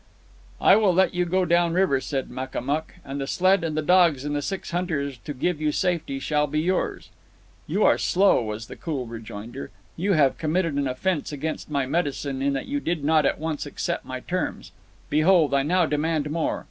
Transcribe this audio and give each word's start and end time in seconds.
"I 0.59 0.77
will 0.77 0.95
let 0.95 1.13
you 1.13 1.25
go 1.25 1.45
down 1.45 1.73
river," 1.73 2.01
said 2.01 2.31
Makamuk; 2.31 2.95
"and 3.05 3.21
the 3.21 3.27
sled 3.27 3.63
and 3.63 3.77
the 3.77 3.83
dogs 3.83 4.25
and 4.25 4.35
the 4.35 4.41
six 4.41 4.71
hunters 4.71 5.19
to 5.19 5.31
give 5.31 5.61
you 5.61 5.71
safety 5.71 6.17
shall 6.17 6.47
be 6.47 6.59
yours." 6.59 7.09
"You 7.67 7.83
are 7.83 7.99
slow," 7.99 8.41
was 8.43 8.65
the 8.65 8.75
cool 8.75 9.05
rejoinder. 9.05 9.69
"You 9.95 10.13
have 10.13 10.39
committed 10.39 10.73
an 10.73 10.87
offence 10.87 11.31
against 11.31 11.69
my 11.69 11.85
medicine 11.85 12.41
in 12.41 12.53
that 12.53 12.65
you 12.65 12.79
did 12.79 13.03
not 13.03 13.27
at 13.27 13.37
once 13.37 13.67
accept 13.67 14.03
my 14.03 14.21
terms. 14.21 14.71
Behold, 15.11 15.53
I 15.53 15.61
now 15.61 15.85
demand 15.85 16.31
more. 16.31 16.59